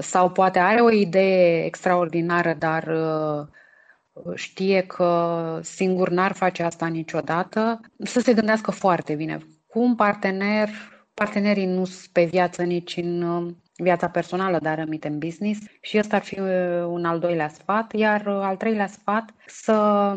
sau 0.00 0.30
poate 0.30 0.58
are 0.58 0.80
o 0.80 0.90
idee 0.90 1.64
extraordinară, 1.64 2.54
dar 2.54 2.88
știe 4.34 4.80
că 4.80 5.60
singur 5.62 6.10
n-ar 6.10 6.32
face 6.32 6.62
asta 6.62 6.86
niciodată, 6.86 7.80
să 7.98 8.20
se 8.20 8.32
gândească 8.32 8.70
foarte 8.70 9.14
bine. 9.14 9.38
Cu 9.66 9.80
un 9.80 9.94
partener, 9.94 10.68
partenerii 11.14 11.66
nu 11.66 11.84
sunt 11.84 12.12
pe 12.12 12.24
viață 12.24 12.62
nici 12.62 12.96
în 12.96 13.22
uh, 13.22 13.52
viața 13.76 14.08
personală, 14.08 14.58
dar 14.58 14.78
rămite 14.78 15.08
în 15.08 15.18
business 15.18 15.60
și 15.80 15.98
ăsta 15.98 16.16
ar 16.16 16.22
fi 16.22 16.40
uh, 16.40 16.48
un 16.86 17.04
al 17.04 17.18
doilea 17.18 17.48
sfat, 17.48 17.92
iar 17.92 18.26
uh, 18.26 18.32
al 18.32 18.56
treilea 18.56 18.86
sfat 18.86 19.34
să 19.46 20.16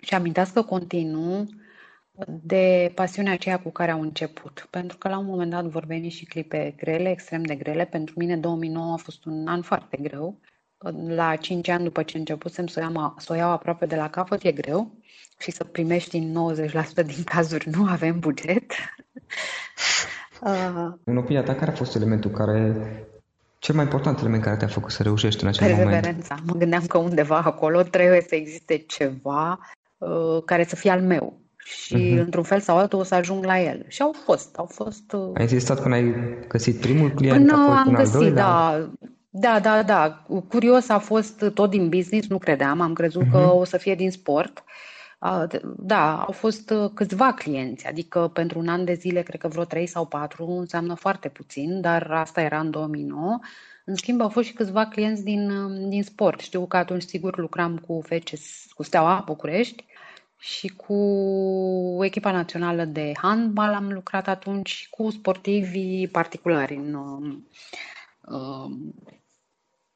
și 0.00 0.14
amintească 0.14 0.62
continuu 0.62 1.46
de 2.26 2.92
pasiunea 2.94 3.32
aceea 3.32 3.60
cu 3.60 3.70
care 3.70 3.90
au 3.90 4.00
început. 4.00 4.66
Pentru 4.70 4.98
că 4.98 5.08
la 5.08 5.18
un 5.18 5.26
moment 5.26 5.50
dat 5.50 5.64
vor 5.64 5.84
veni 5.84 6.08
și 6.08 6.24
clipe 6.24 6.74
grele, 6.76 7.10
extrem 7.10 7.42
de 7.42 7.54
grele. 7.54 7.84
Pentru 7.84 8.14
mine 8.18 8.36
2009 8.36 8.92
a 8.92 8.96
fost 8.96 9.24
un 9.24 9.46
an 9.46 9.62
foarte 9.62 9.96
greu. 9.96 10.40
La 11.08 11.36
5 11.36 11.68
ani 11.68 11.84
după 11.84 12.02
ce 12.02 12.18
începusem 12.18 12.66
să 12.66 12.80
o, 12.80 12.82
iau, 12.82 13.14
să 13.18 13.32
o 13.32 13.36
iau 13.36 13.50
aproape 13.50 13.86
de 13.86 13.96
la 13.96 14.10
capăt, 14.10 14.42
e 14.42 14.52
greu. 14.52 14.94
Și 15.38 15.50
să 15.50 15.64
primești 15.64 16.16
în 16.16 16.54
90% 17.02 17.06
din 17.06 17.24
cazuri 17.24 17.68
nu 17.70 17.86
avem 17.88 18.18
buget. 18.18 18.72
uh, 20.42 20.92
în 21.04 21.16
opinia 21.16 21.42
ta, 21.42 21.54
care 21.54 21.70
a 21.70 21.74
fost 21.74 21.94
elementul 21.94 22.30
care 22.30 22.74
cel 23.58 23.74
mai 23.74 23.84
important 23.84 24.20
element 24.20 24.42
care 24.42 24.56
te-a 24.56 24.68
făcut 24.68 24.90
să 24.90 25.02
reușești 25.02 25.42
în 25.42 25.48
acel 25.48 25.68
moment? 25.70 25.90
Perseverența. 25.90 26.36
Mă 26.46 26.54
gândeam 26.54 26.86
că 26.86 26.98
undeva 26.98 27.36
acolo 27.36 27.82
trebuie 27.82 28.20
să 28.28 28.34
existe 28.34 28.76
ceva 28.76 29.58
uh, 29.98 30.42
care 30.44 30.64
să 30.64 30.76
fie 30.76 30.90
al 30.90 31.02
meu 31.02 31.40
și 31.56 31.94
uh-huh. 31.94 32.20
într-un 32.20 32.42
fel 32.42 32.60
sau 32.60 32.76
altul 32.76 32.98
o 32.98 33.02
să 33.02 33.14
ajung 33.14 33.44
la 33.44 33.60
el. 33.60 33.84
Și 33.88 34.02
au 34.02 34.14
fost, 34.24 34.56
au 34.56 34.68
fost... 34.72 35.12
Uh... 35.12 35.30
Ai 35.34 35.42
insistat 35.42 35.82
până 35.82 35.94
ai 35.94 36.14
găsit 36.48 36.80
primul 36.80 37.10
client, 37.10 37.46
până 37.46 37.62
apoi 37.62 37.76
am 37.76 37.84
până 37.84 37.96
găsit, 37.96 38.14
al 38.14 38.20
doilea? 38.20 38.42
da. 38.42 38.90
Da, 39.38 39.60
da, 39.60 39.82
da. 39.82 40.26
Curios 40.48 40.88
a 40.88 40.98
fost 40.98 41.44
tot 41.54 41.70
din 41.70 41.88
business, 41.88 42.28
nu 42.28 42.38
credeam, 42.38 42.80
am 42.80 42.92
crezut 42.92 43.22
uh-huh. 43.22 43.30
că 43.30 43.38
mhm. 43.38 43.56
o 43.56 43.64
să 43.64 43.76
fie 43.76 43.94
din 43.94 44.10
sport. 44.10 44.64
Da, 45.76 46.22
au 46.22 46.32
fost 46.32 46.70
uh, 46.70 46.90
câțiva 46.94 47.32
clienți, 47.32 47.86
adică 47.86 48.30
pentru 48.32 48.58
un 48.58 48.68
an 48.68 48.84
de 48.84 48.94
zile, 48.94 49.22
cred 49.22 49.40
că 49.40 49.48
vreo 49.48 49.64
trei 49.64 49.86
sau 49.86 50.06
patru, 50.06 50.46
înseamnă 50.46 50.94
foarte 50.94 51.28
puțin, 51.28 51.80
dar 51.80 52.10
asta 52.10 52.40
era 52.40 52.60
în 52.60 52.70
2009. 52.70 53.38
În 53.84 53.94
schimb, 53.94 54.20
au 54.20 54.28
fost 54.28 54.46
și 54.46 54.52
câțiva 54.52 54.86
clienți 54.86 55.24
din, 55.24 55.50
uh, 55.50 55.88
din 55.88 56.02
sport. 56.02 56.40
Știu 56.40 56.66
că 56.66 56.76
atunci, 56.76 57.02
sigur, 57.02 57.38
lucram 57.38 57.78
cu 57.78 58.02
FCS, 58.04 58.66
cu 58.74 58.82
Steaua 58.82 59.22
București 59.26 59.84
și 60.38 60.68
cu 60.68 60.94
echipa 62.00 62.30
națională 62.30 62.84
de 62.84 63.12
handbal 63.22 63.74
am 63.74 63.92
lucrat 63.92 64.28
atunci 64.28 64.88
cu 64.90 65.10
sportivi 65.10 66.06
particulari 66.06 66.74
în, 66.74 66.98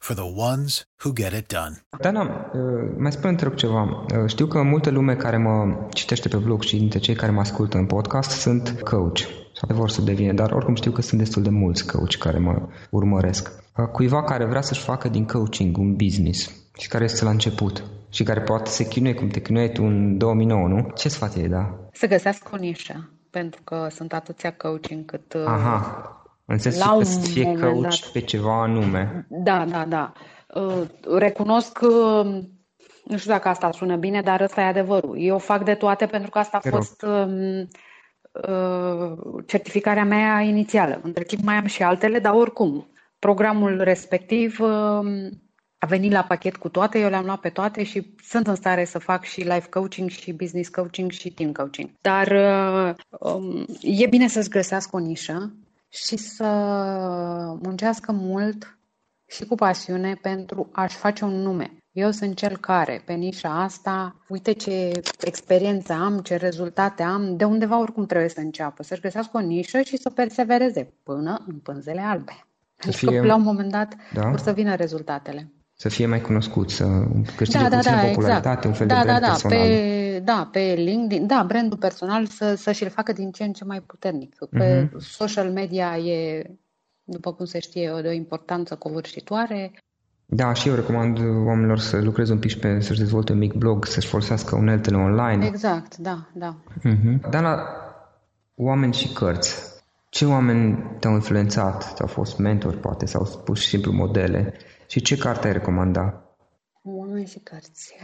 for 0.00 0.14
the 0.14 0.30
ones 0.50 0.88
who 1.04 1.12
get 1.12 1.32
it 1.32 1.46
done. 1.52 1.84
Dana, 2.00 2.22
uh, 2.22 2.94
mai 2.98 3.12
spune 3.12 3.30
întreb 3.30 3.54
ceva. 3.54 3.82
Uh, 3.82 4.26
știu 4.26 4.46
că 4.46 4.62
multă 4.62 4.90
lume 4.90 5.14
care 5.14 5.36
mă 5.36 5.86
citește 5.92 6.28
pe 6.28 6.36
blog 6.36 6.62
și 6.62 6.76
dintre 6.76 6.98
cei 6.98 7.14
care 7.14 7.32
mă 7.32 7.40
ascultă 7.40 7.76
în 7.76 7.86
podcast 7.86 8.30
sunt 8.30 8.80
coach 8.84 9.18
sau 9.54 9.76
vor 9.76 9.90
să 9.90 10.02
devină, 10.02 10.32
dar 10.32 10.50
oricum 10.50 10.74
știu 10.74 10.90
că 10.90 11.02
sunt 11.02 11.20
destul 11.20 11.42
de 11.42 11.50
mulți 11.50 11.86
coach 11.86 12.14
care 12.14 12.38
mă 12.38 12.68
urmăresc. 12.90 13.52
Uh, 13.76 13.86
cuiva 13.86 14.22
care 14.24 14.44
vrea 14.44 14.60
să-și 14.60 14.82
facă 14.82 15.08
din 15.08 15.26
coaching 15.26 15.76
un 15.76 15.96
business 15.96 16.50
și 16.78 16.88
care 16.88 17.04
este 17.04 17.24
la 17.24 17.30
început 17.30 17.84
și 18.10 18.22
care 18.22 18.40
poate 18.40 18.70
să 18.70 18.82
chinuie 18.82 19.14
cum 19.14 19.28
te 19.28 19.40
chinuie 19.40 19.68
tu 19.68 19.82
în 19.82 20.18
2009, 20.18 20.68
nu? 20.68 20.90
Ce 20.94 21.08
sfat 21.08 21.34
e, 21.34 21.48
da? 21.48 21.78
Să 21.92 22.06
găsească 22.06 22.48
o 22.52 22.56
nișă, 22.56 23.10
pentru 23.30 23.60
că 23.64 23.86
sunt 23.90 24.12
atâția 24.12 24.52
coach 24.52 24.90
încât... 24.90 25.34
Aha, 25.46 26.19
în 26.50 26.58
sensul 26.58 26.86
la 26.86 26.96
că 26.96 27.04
să 27.04 27.20
fie 27.20 27.58
coach 27.60 27.82
dat. 27.82 28.10
pe 28.12 28.20
ceva 28.20 28.62
anume. 28.62 29.26
Da, 29.28 29.64
da, 29.64 29.84
da. 29.84 30.12
Uh, 30.54 30.82
recunosc 31.18 31.72
că, 31.72 32.22
nu 33.04 33.16
știu 33.16 33.30
dacă 33.30 33.48
asta 33.48 33.70
sună 33.70 33.96
bine, 33.96 34.20
dar 34.20 34.40
ăsta 34.40 34.60
e 34.60 34.64
adevărul. 34.64 35.16
Eu 35.18 35.38
fac 35.38 35.64
de 35.64 35.74
toate 35.74 36.06
pentru 36.06 36.30
că 36.30 36.38
asta 36.38 36.60
a 36.62 36.68
fost 36.70 37.02
um, 37.02 37.68
uh, 38.32 39.42
certificarea 39.46 40.04
mea 40.04 40.40
inițială. 40.40 41.00
Între 41.02 41.24
timp 41.24 41.42
mai 41.42 41.54
am 41.54 41.66
și 41.66 41.82
altele, 41.82 42.18
dar 42.18 42.32
oricum, 42.34 42.90
programul 43.18 43.80
respectiv 43.82 44.60
um, 44.60 45.28
a 45.78 45.86
venit 45.86 46.12
la 46.12 46.22
pachet 46.22 46.56
cu 46.56 46.68
toate, 46.68 46.98
eu 46.98 47.08
le-am 47.08 47.24
luat 47.24 47.40
pe 47.40 47.48
toate 47.48 47.82
și 47.82 48.14
sunt 48.22 48.46
în 48.46 48.54
stare 48.54 48.84
să 48.84 48.98
fac 48.98 49.24
și 49.24 49.40
life 49.40 49.68
coaching 49.68 50.08
și 50.08 50.32
business 50.32 50.68
coaching 50.68 51.10
și 51.10 51.32
team 51.32 51.52
coaching. 51.52 51.90
Dar 52.00 52.26
uh, 52.26 52.94
um, 53.20 53.66
e 53.80 54.06
bine 54.06 54.28
să-ți 54.28 54.50
găsească 54.50 54.96
o 54.96 54.98
nișă 54.98 55.54
și 55.90 56.16
să 56.16 56.44
muncească 57.62 58.12
mult 58.12 58.78
și 59.26 59.44
cu 59.44 59.54
pasiune 59.54 60.14
pentru 60.22 60.68
a-și 60.72 60.96
face 60.96 61.24
un 61.24 61.42
nume. 61.42 61.70
Eu 61.92 62.10
sunt 62.10 62.36
cel 62.36 62.56
care, 62.56 63.02
pe 63.06 63.12
nișa 63.12 63.62
asta, 63.62 64.16
uite 64.28 64.52
ce 64.52 65.00
experiență 65.20 65.92
am, 65.92 66.18
ce 66.18 66.36
rezultate 66.36 67.02
am, 67.02 67.36
de 67.36 67.44
undeva 67.44 67.80
oricum 67.80 68.06
trebuie 68.06 68.28
să 68.28 68.40
înceapă, 68.40 68.82
să-și 68.82 69.00
găsească 69.00 69.36
o 69.36 69.40
nișă 69.40 69.80
și 69.80 69.96
să 69.96 70.10
persevereze 70.10 70.92
până 71.02 71.44
în 71.46 71.58
pânzele 71.58 72.00
albe. 72.00 72.46
Să 72.76 72.90
fie... 72.90 73.20
Că 73.20 73.26
la 73.26 73.34
un 73.34 73.42
moment 73.42 73.70
dat 73.70 73.94
da? 74.14 74.28
vor 74.28 74.38
să 74.38 74.52
vină 74.52 74.74
rezultatele 74.74 75.52
să 75.80 75.88
fie 75.88 76.06
mai 76.06 76.20
cunoscut, 76.20 76.70
să 76.70 76.84
câștige 77.36 77.62
da, 77.62 77.68
da, 77.68 77.80
da, 77.82 77.96
popularitate, 77.96 78.48
exact. 78.48 78.64
un 78.64 78.72
fel 78.72 78.86
da, 78.86 78.94
de 78.94 79.02
brand 79.02 79.20
da, 79.20 79.26
da, 79.26 79.32
personal. 79.32 79.58
Pe, 79.58 80.22
da, 80.24 80.48
pe 80.52 80.74
LinkedIn, 80.76 81.26
da, 81.26 81.44
brandul 81.46 81.78
personal 81.78 82.26
să, 82.26 82.54
să 82.54 82.72
și-l 82.72 82.90
facă 82.90 83.12
din 83.12 83.30
ce 83.30 83.44
în 83.44 83.52
ce 83.52 83.64
mai 83.64 83.80
puternic. 83.80 84.34
Pe 84.50 84.86
uh-huh. 84.86 84.98
social 84.98 85.50
media 85.50 85.96
e, 85.96 86.44
după 87.04 87.32
cum 87.32 87.44
se 87.44 87.58
știe, 87.58 87.92
de 88.02 88.08
o 88.08 88.12
importanță 88.12 88.74
covârșitoare. 88.74 89.72
Da, 90.26 90.52
și 90.52 90.68
eu 90.68 90.74
recomand 90.74 91.18
oamenilor 91.46 91.78
să 91.78 92.00
lucreze 92.00 92.32
un 92.32 92.38
pic 92.38 92.54
pe, 92.54 92.80
să-și 92.80 92.98
dezvolte 92.98 93.32
un 93.32 93.38
mic 93.38 93.52
blog, 93.52 93.86
să-și 93.86 94.08
folosească 94.08 94.56
uneltele 94.56 94.96
online. 94.96 95.46
Exact, 95.46 95.96
da, 95.96 96.28
da. 96.34 96.56
Uh-huh. 96.78 97.30
Dar 97.30 97.42
la 97.42 97.58
oameni 98.54 98.92
și 98.92 99.12
cărți, 99.12 99.82
ce 100.08 100.26
oameni 100.26 100.96
te-au 100.98 101.14
influențat? 101.14 101.94
Te-au 101.94 102.08
fost 102.08 102.38
mentori, 102.38 102.76
poate, 102.76 103.06
sau 103.06 103.42
pur 103.44 103.56
și 103.56 103.68
simplu 103.68 103.92
modele? 103.92 104.54
Și 104.90 105.00
ce 105.00 105.16
carte 105.16 105.46
ai 105.46 105.52
recomanda? 105.52 106.24
Oameni 106.82 107.26
și 107.26 107.38
cărți. 107.38 107.94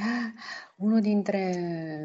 Unul 0.77 1.01
dintre 1.01 1.55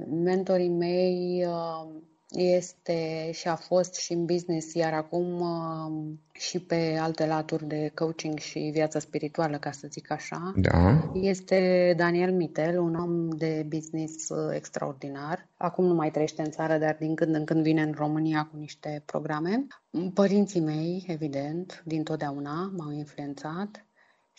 mentorii 0.10 0.70
mei 0.70 1.46
uh, 1.48 2.02
este 2.30 3.30
și 3.32 3.48
a 3.48 3.56
fost 3.56 3.96
și 3.96 4.13
în 4.13 4.26
business, 4.26 4.74
iar 4.74 4.94
acum 4.94 5.39
uh, 5.39 6.13
și 6.32 6.60
pe 6.60 6.98
alte 7.02 7.26
laturi 7.26 7.67
de 7.67 7.91
coaching 7.96 8.38
și 8.38 8.60
viața 8.74 9.00
spirituală, 9.00 9.58
ca 9.58 9.72
să 9.72 9.88
zic 9.91 10.12
așa. 10.12 10.54
Da. 10.56 11.12
Este 11.13 11.94
Daniel 11.98 12.34
Mitel, 12.34 12.80
un 12.80 12.96
om 12.96 13.30
de 13.30 13.65
business 13.70 14.30
uh, 14.30 14.56
extraordinar. 14.56 15.48
Acum 15.58 15.86
nu 15.86 15.94
mai 15.94 16.12
trăiește 16.12 16.41
în 16.41 16.52
țară, 16.52 16.78
dar 16.78 16.96
din 17.00 17.15
când 17.15 17.36
în 17.36 17.46
când 17.46 17.63
vine 17.63 17.82
în 17.82 17.94
România 17.98 18.48
cu 18.52 18.58
niște 18.58 19.04
programe. 19.06 19.67
Părinții 20.13 20.62
mei, 20.62 21.06
evident, 21.08 21.82
din 21.86 22.04
totdeauna 22.04 22.72
m-au 22.78 22.91
influențat 22.91 23.86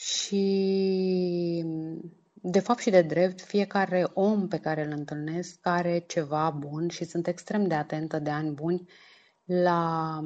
și 0.02 1.64
de 2.32 2.58
fapt 2.58 2.80
și 2.80 2.90
de 2.90 3.02
drept, 3.02 3.40
fiecare 3.40 4.06
om 4.14 4.48
pe 4.48 4.58
care 4.58 4.84
îl 4.84 4.92
întâlnesc 4.96 5.58
are 5.62 6.04
ceva 6.06 6.56
bun 6.58 6.88
și 6.88 7.04
sunt 7.04 7.26
extrem 7.26 7.66
de 7.66 7.74
atentă 7.74 8.18
de 8.18 8.30
ani 8.30 8.50
buni 8.50 8.88
la, 9.44 10.18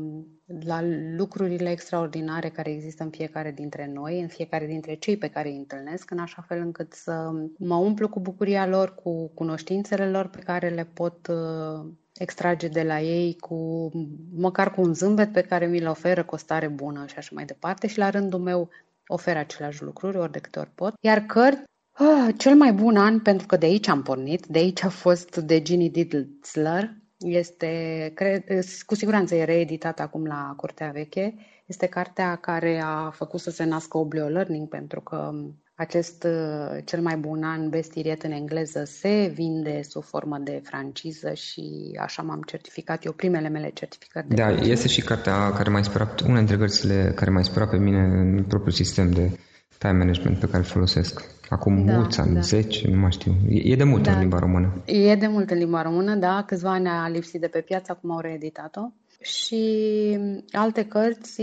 la 0.65 0.81
lucrurile 1.17 1.71
extraordinare 1.71 2.49
care 2.49 2.71
există 2.71 3.03
în 3.03 3.11
fiecare 3.11 3.51
dintre 3.51 3.91
noi, 3.93 4.21
în 4.21 4.29
fiecare 4.29 4.67
dintre 4.67 4.95
cei 4.95 5.17
pe 5.17 5.29
care 5.29 5.49
îi 5.49 5.57
întâlnesc, 5.57 6.11
în 6.11 6.19
așa 6.19 6.45
fel 6.49 6.61
încât 6.61 6.93
să 6.93 7.31
mă 7.59 7.75
umplu 7.75 8.09
cu 8.09 8.21
bucuria 8.21 8.67
lor, 8.67 8.95
cu 8.95 9.29
cunoștințele 9.29 10.11
lor 10.11 10.29
pe 10.29 10.39
care 10.39 10.69
le 10.69 10.85
pot 10.85 11.27
uh, 11.27 11.91
extrage 12.19 12.69
de 12.69 12.83
la 12.83 13.01
ei 13.01 13.37
cu 13.37 13.91
măcar 14.35 14.71
cu 14.71 14.81
un 14.81 14.95
zâmbet 14.95 15.33
pe 15.33 15.41
care 15.41 15.67
mi-l 15.67 15.87
oferă 15.87 16.25
cu 16.25 16.35
o 16.35 16.39
stare 16.39 16.69
bună 16.69 17.07
și 17.07 17.19
așa 17.19 17.31
mai 17.33 17.45
departe. 17.45 17.87
Și 17.87 17.99
la 17.99 18.11
rândul 18.11 18.41
meu 18.41 18.69
oferă 19.07 19.39
aceleași 19.39 19.83
lucruri 19.83 20.17
ori 20.17 20.33
de 20.33 20.39
câte 20.39 20.59
ori 20.59 20.71
pot. 20.75 20.95
Iar 21.01 21.21
cărți, 21.21 21.63
ah, 21.93 22.35
cel 22.37 22.55
mai 22.55 22.73
bun 22.73 22.97
an, 22.97 23.21
pentru 23.21 23.47
că 23.47 23.57
de 23.57 23.67
aici 23.67 23.89
am 23.89 24.03
pornit, 24.03 24.47
de 24.47 24.59
aici 24.59 24.83
a 24.83 24.89
fost 24.89 25.37
de 25.37 25.63
Ginny 25.63 25.91
Diddler, 25.91 26.97
este, 27.19 28.13
cred, 28.15 28.45
cu 28.87 28.95
siguranță 28.95 29.35
e 29.35 29.45
reeditat 29.45 30.01
acum 30.01 30.25
la 30.25 30.55
Curtea 30.57 30.91
Veche, 30.91 31.35
este 31.67 31.87
cartea 31.87 32.37
care 32.37 32.81
a 32.85 33.11
făcut 33.11 33.41
să 33.41 33.51
se 33.51 33.65
nască 33.65 33.99
Oblio 33.99 34.29
Learning, 34.29 34.69
pentru 34.69 35.01
că 35.01 35.33
acest 35.77 36.25
uh, 36.25 36.79
cel 36.85 37.01
mai 37.01 37.17
bun 37.17 37.43
an 37.43 37.69
bestiriet 37.69 38.23
în 38.23 38.31
engleză 38.31 38.85
se 38.85 39.33
vinde 39.35 39.83
sub 39.83 40.03
formă 40.03 40.39
de 40.39 40.61
franciză 40.65 41.33
și 41.33 41.97
așa 42.01 42.23
m-am 42.23 42.43
certificat 42.47 43.05
eu 43.05 43.13
primele 43.13 43.49
mele 43.49 43.71
certificări. 43.75 44.29
De 44.29 44.35
da, 44.35 44.43
franciză. 44.43 44.71
este 44.71 44.89
și 44.89 45.01
cartea 45.01 45.53
care 45.53 45.71
m-a 45.71 45.79
inspirat, 45.79 46.21
una 46.21 46.37
dintre 46.37 46.57
cărțile 46.57 47.13
care 47.15 47.31
m-a 47.31 47.39
inspirat 47.39 47.71
pe 47.71 47.77
mine 47.77 47.99
în 47.99 48.45
propriul 48.45 48.73
sistem 48.73 49.11
de 49.11 49.39
time 49.79 49.93
management 49.93 50.39
pe 50.39 50.47
care 50.47 50.59
îl 50.59 50.65
folosesc. 50.65 51.25
Acum 51.49 51.85
da, 51.85 51.93
mulți 51.93 52.21
ani, 52.21 52.35
da. 52.35 52.41
10, 52.41 52.89
nu 52.89 52.99
mai 52.99 53.13
știu. 53.13 53.33
E, 53.49 53.73
e 53.73 53.77
de 53.77 53.85
mult 53.85 54.03
da. 54.03 54.13
în 54.13 54.19
limba 54.19 54.39
română. 54.39 54.83
E 54.85 55.15
de 55.15 55.27
mult 55.27 55.51
în 55.51 55.59
limba 55.59 55.83
română, 55.83 56.15
da. 56.15 56.45
Câțiva 56.47 56.71
ani 56.71 56.89
a 56.89 57.09
lipsit 57.09 57.41
de 57.41 57.47
pe 57.49 57.61
piață, 57.61 57.93
acum 57.93 58.11
au 58.11 58.21
reeditat-o. 58.21 58.81
și 59.21 60.19
alte 60.51 60.85
cărți, 60.85 61.43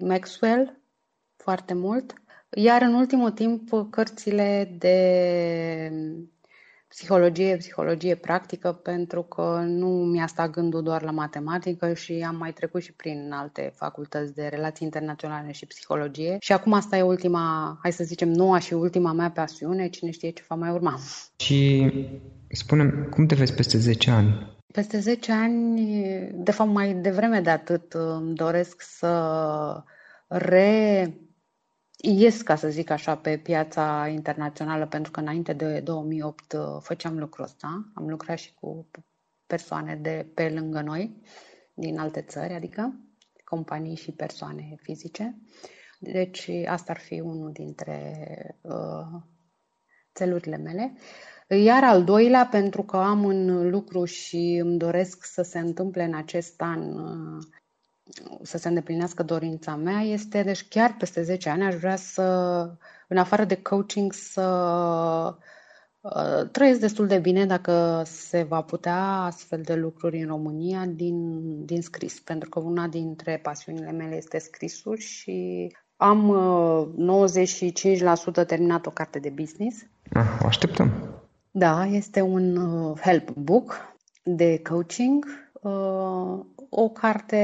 Maxwell, 0.00 0.80
foarte 1.36 1.74
mult. 1.74 2.19
Iar 2.56 2.82
în 2.82 2.94
ultimul 2.94 3.30
timp, 3.30 3.70
cărțile 3.90 4.74
de 4.78 4.96
psihologie, 6.88 7.56
psihologie 7.56 8.14
practică, 8.14 8.72
pentru 8.72 9.22
că 9.22 9.62
nu 9.66 9.86
mi-a 9.86 10.26
stat 10.26 10.50
gândul 10.50 10.82
doar 10.82 11.02
la 11.02 11.10
matematică 11.10 11.94
și 11.94 12.24
am 12.26 12.36
mai 12.36 12.52
trecut 12.52 12.82
și 12.82 12.92
prin 12.92 13.30
alte 13.32 13.72
facultăți 13.74 14.34
de 14.34 14.46
relații 14.46 14.86
internaționale 14.86 15.52
și 15.52 15.66
psihologie. 15.66 16.36
Și 16.40 16.52
acum 16.52 16.72
asta 16.72 16.96
e 16.96 17.02
ultima, 17.02 17.78
hai 17.82 17.92
să 17.92 18.04
zicem, 18.04 18.28
noua 18.28 18.58
și 18.58 18.72
ultima 18.72 19.12
mea 19.12 19.30
pasiune, 19.30 19.88
cine 19.88 20.10
știe 20.10 20.30
ce 20.30 20.44
va 20.48 20.54
mai 20.54 20.70
urma. 20.70 20.98
Și 21.36 21.90
spunem, 22.48 23.06
cum 23.10 23.26
te 23.26 23.34
vezi 23.34 23.54
peste 23.54 23.78
10 23.78 24.10
ani? 24.10 24.58
Peste 24.72 24.98
10 24.98 25.32
ani, 25.32 25.80
de 26.34 26.50
fapt 26.50 26.70
mai 26.70 26.94
devreme 26.94 27.40
de 27.40 27.50
atât, 27.50 27.92
îmi 27.92 28.34
doresc 28.34 28.80
să 28.80 29.82
re 30.26 31.14
ies, 32.02 32.42
ca 32.42 32.56
să 32.56 32.68
zic 32.68 32.90
așa, 32.90 33.16
pe 33.16 33.38
piața 33.38 34.08
internațională, 34.08 34.86
pentru 34.86 35.10
că 35.10 35.20
înainte 35.20 35.52
de 35.52 35.80
2008 35.80 36.52
uh, 36.52 36.60
făceam 36.80 37.18
lucrul 37.18 37.44
ăsta. 37.44 37.90
Am 37.94 38.08
lucrat 38.08 38.38
și 38.38 38.54
cu 38.60 38.86
persoane 39.46 39.96
de 39.96 40.26
pe 40.34 40.48
lângă 40.48 40.80
noi, 40.80 41.20
din 41.74 41.98
alte 41.98 42.20
țări, 42.20 42.52
adică 42.52 42.94
companii 43.44 43.96
și 43.96 44.12
persoane 44.12 44.74
fizice. 44.82 45.38
Deci 45.98 46.50
asta 46.66 46.92
ar 46.92 46.98
fi 46.98 47.20
unul 47.20 47.52
dintre 47.52 48.26
uh, 48.60 49.20
țelurile 50.14 50.56
mele. 50.56 50.92
Iar 51.48 51.84
al 51.84 52.04
doilea, 52.04 52.46
pentru 52.46 52.82
că 52.82 52.96
am 52.96 53.24
un 53.24 53.70
lucru 53.70 54.04
și 54.04 54.60
îmi 54.62 54.78
doresc 54.78 55.24
să 55.24 55.42
se 55.42 55.58
întâmple 55.58 56.04
în 56.04 56.14
acest 56.14 56.60
an 56.60 56.98
uh, 56.98 57.44
să 58.42 58.58
se 58.58 58.68
îndeplinească 58.68 59.22
dorința 59.22 59.76
mea 59.76 60.00
este, 60.00 60.42
deci 60.42 60.68
chiar 60.68 60.94
peste 60.98 61.22
10 61.22 61.48
ani 61.48 61.62
aș 61.62 61.74
vrea 61.74 61.96
să, 61.96 62.22
în 63.08 63.16
afară 63.16 63.44
de 63.44 63.62
coaching, 63.62 64.12
să 64.12 64.44
uh, 66.00 66.50
trăiesc 66.52 66.80
destul 66.80 67.06
de 67.06 67.18
bine 67.18 67.46
dacă 67.46 68.02
se 68.04 68.42
va 68.42 68.62
putea 68.62 69.02
astfel 69.04 69.60
de 69.60 69.74
lucruri 69.74 70.20
în 70.20 70.26
România 70.26 70.86
din, 70.86 71.40
din 71.64 71.82
scris, 71.82 72.20
pentru 72.20 72.48
că 72.48 72.58
una 72.58 72.86
dintre 72.86 73.40
pasiunile 73.42 73.90
mele 73.90 74.16
este 74.16 74.38
scrisul 74.38 74.96
și 74.96 75.68
am 75.96 76.28
uh, 76.28 77.30
95% 78.42 78.46
terminat 78.46 78.86
o 78.86 78.90
carte 78.90 79.18
de 79.18 79.28
business. 79.28 79.86
Ah, 80.12 80.38
o 80.42 80.46
așteptăm. 80.46 80.90
Da, 81.50 81.86
este 81.86 82.20
un 82.20 82.56
uh, 82.56 82.98
help 82.98 83.30
book 83.30 83.94
de 84.22 84.62
coaching 84.62 85.24
uh, 85.24 85.49
o 86.68 86.88
carte 86.88 87.38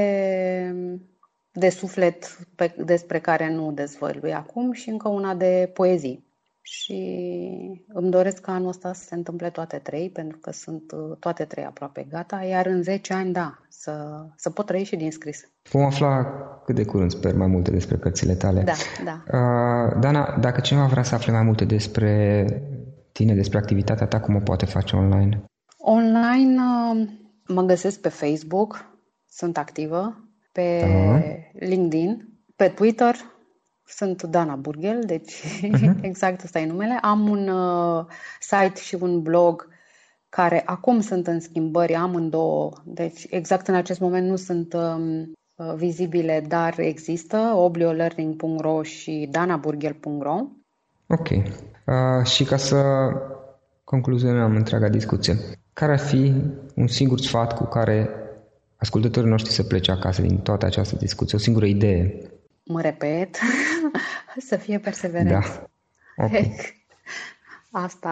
de 1.51 1.69
suflet 1.69 2.37
pe, 2.55 2.75
despre 2.85 3.19
care 3.19 3.53
nu 3.53 3.71
dezvălui 3.71 4.33
acum 4.33 4.71
și 4.71 4.89
încă 4.89 5.07
una 5.07 5.33
de 5.33 5.71
poezii. 5.73 6.25
Și 6.61 7.01
îmi 7.87 8.11
doresc 8.11 8.41
ca 8.41 8.51
anul 8.51 8.67
ăsta 8.67 8.93
să 8.93 9.03
se 9.03 9.15
întâmple 9.15 9.49
toate 9.49 9.77
trei, 9.77 10.09
pentru 10.09 10.37
că 10.37 10.51
sunt 10.51 10.91
uh, 10.91 11.17
toate 11.19 11.43
trei 11.43 11.63
aproape 11.63 12.07
gata, 12.09 12.43
iar 12.43 12.65
în 12.65 12.83
10 12.83 13.13
ani, 13.13 13.33
da, 13.33 13.59
să, 13.69 14.25
să 14.35 14.49
pot 14.49 14.65
trăi 14.65 14.83
și 14.83 14.95
din 14.95 15.11
scris. 15.11 15.51
Vom 15.71 15.83
afla 15.85 16.23
cât 16.65 16.75
de 16.75 16.85
curând, 16.85 17.11
sper, 17.11 17.35
mai 17.35 17.47
multe 17.47 17.71
despre 17.71 17.97
cărțile 17.97 18.33
tale. 18.33 18.63
Da, 18.63 18.73
da. 19.03 19.23
Uh, 19.37 19.99
Dana, 19.99 20.37
dacă 20.39 20.61
cineva 20.61 20.85
vrea 20.85 21.03
să 21.03 21.15
afle 21.15 21.31
mai 21.31 21.43
multe 21.43 21.65
despre 21.65 22.45
tine, 23.11 23.33
despre 23.33 23.57
activitatea 23.57 24.07
ta, 24.07 24.19
cum 24.19 24.35
o 24.35 24.39
poate 24.39 24.65
face 24.65 24.95
online? 24.95 25.43
Online 25.77 26.55
uh, 26.61 27.07
mă 27.47 27.61
găsesc 27.61 27.99
pe 27.99 28.09
Facebook, 28.09 28.85
sunt 29.29 29.57
activă 29.57 30.27
pe 30.51 30.79
da. 30.79 31.65
LinkedIn, 31.65 32.29
pe 32.55 32.67
Twitter 32.67 33.15
sunt 33.85 34.23
Dana 34.23 34.55
Burgel, 34.55 35.03
deci 35.05 35.33
uh-huh. 35.33 36.01
exact 36.01 36.43
ăsta 36.43 36.59
e 36.59 36.65
numele. 36.65 36.99
Am 37.01 37.29
un 37.29 37.47
uh, 37.47 38.05
site 38.39 38.79
și 38.81 38.97
un 38.99 39.21
blog 39.21 39.67
care 40.29 40.61
acum 40.65 41.01
sunt 41.01 41.27
în 41.27 41.39
schimbări, 41.39 41.95
am 41.95 42.15
în 42.15 42.29
două, 42.29 42.71
deci 42.85 43.27
exact 43.29 43.67
în 43.67 43.75
acest 43.75 43.99
moment 43.99 44.27
nu 44.27 44.35
sunt 44.35 44.73
um, 44.73 45.31
uh, 45.55 45.73
vizibile, 45.75 46.45
dar 46.47 46.79
există, 46.79 47.37
obliolearning.ro 47.55 48.83
și 48.83 49.27
danaburgel.ro. 49.31 50.37
Ok. 51.07 51.27
Uh, 51.29 52.25
și 52.25 52.43
ca 52.43 52.57
să 52.57 52.83
concluzionăm 53.83 54.55
întreaga 54.55 54.89
discuție, 54.89 55.35
care 55.79 55.91
ar 55.91 55.99
fi 55.99 56.33
un 56.75 56.87
singur 56.87 57.19
sfat 57.19 57.55
cu 57.55 57.63
care 57.63 58.09
ascultătorii 58.75 59.29
noștri 59.29 59.53
să 59.53 59.63
plece 59.63 59.91
acasă 59.91 60.21
din 60.21 60.37
toată 60.37 60.65
această 60.65 60.95
discuție? 60.95 61.37
O 61.37 61.41
singură 61.41 61.65
idee? 61.65 62.21
Mă 62.63 62.81
repet, 62.81 63.39
să 64.49 64.55
fie 64.55 64.79
perseverenți. 64.79 65.59
Da. 65.59 66.23
Okay. 66.25 66.55
Asta, 67.71 68.09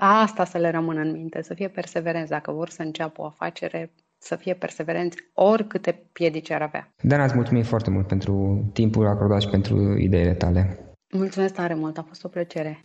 a, 0.00 0.20
asta 0.20 0.44
să 0.44 0.58
le 0.58 0.70
rămână 0.70 1.00
în 1.00 1.12
minte, 1.12 1.42
să 1.42 1.54
fie 1.54 1.68
perseverenți. 1.68 2.30
Dacă 2.30 2.52
vor 2.52 2.68
să 2.68 2.82
înceapă 2.82 3.22
o 3.22 3.26
afacere, 3.26 3.92
să 4.18 4.36
fie 4.36 4.54
perseverenți 4.54 5.16
oricâte 5.32 6.02
piedici 6.12 6.50
ar 6.50 6.62
avea. 6.62 6.92
Dana, 7.02 7.24
îți 7.24 7.34
mulțumim 7.34 7.62
foarte 7.62 7.90
mult 7.90 8.06
pentru 8.06 8.64
timpul 8.72 9.06
acordat 9.06 9.40
și 9.40 9.48
pentru 9.48 9.98
ideile 9.98 10.34
tale. 10.34 10.78
Mulțumesc 11.14 11.54
tare 11.54 11.74
mult, 11.74 11.98
a 11.98 12.04
fost 12.08 12.24
o 12.24 12.28
plăcere. 12.28 12.84